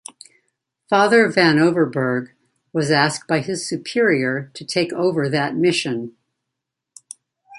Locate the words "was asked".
2.73-3.27